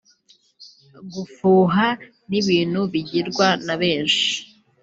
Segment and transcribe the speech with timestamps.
[1.13, 1.87] Gufuha
[2.29, 4.27] ni ibintu bigirwa na benshi